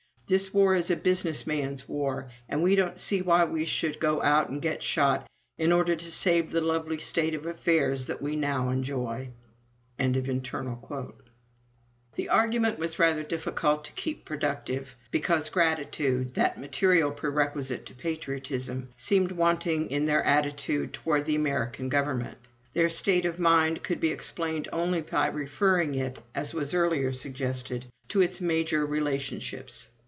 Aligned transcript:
This 0.27 0.53
war 0.53 0.75
is 0.75 0.89
a 0.89 0.95
business 0.95 1.45
man's 1.45 1.89
war 1.89 2.29
and 2.47 2.63
we 2.63 2.73
don't 2.73 2.97
see 2.97 3.21
why 3.21 3.43
we 3.43 3.65
should 3.65 3.99
go 3.99 4.21
out 4.23 4.49
and 4.49 4.61
get 4.61 4.81
shot 4.81 5.27
in 5.57 5.73
order 5.73 5.93
to 5.93 6.09
save 6.09 6.51
the 6.51 6.61
lovely 6.61 6.99
state 6.99 7.33
of 7.33 7.45
affairs 7.45 8.05
that 8.05 8.21
we 8.21 8.37
now 8.37 8.69
enjoy.' 8.69 9.31
"The 9.99 10.79
argument 12.29 12.79
was 12.79 12.97
rather 12.97 13.23
difficult 13.23 13.83
to 13.83 13.91
keep 13.91 14.23
productive, 14.23 14.95
because 15.11 15.49
gratitude 15.49 16.33
that 16.35 16.57
material 16.57 17.11
prerequisite 17.11 17.85
to 17.87 17.93
patriotism 17.93 18.87
seemed 18.95 19.33
wanting 19.33 19.91
in 19.91 20.05
their 20.05 20.23
attitude 20.23 20.93
toward 20.93 21.25
the 21.25 21.35
American 21.35 21.89
government. 21.89 22.37
Their 22.71 22.87
state 22.87 23.25
of 23.25 23.37
mind 23.37 23.83
could 23.83 23.99
be 23.99 24.13
explained 24.13 24.69
only 24.71 25.01
by 25.01 25.27
referring 25.27 25.93
it, 25.95 26.19
as 26.33 26.53
was 26.53 26.73
earlier 26.73 27.11
suggested, 27.11 27.87
to 28.07 28.21
its 28.21 28.39
major 28.39 28.85
relationships. 28.85 29.89